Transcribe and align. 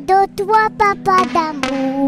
de 0.00 0.26
toi, 0.36 0.68
papa 0.78 1.24
d'amour. 1.32 2.06